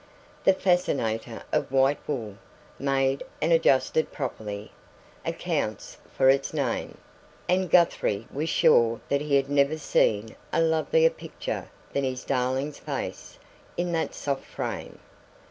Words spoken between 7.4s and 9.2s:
and Guthrie was sure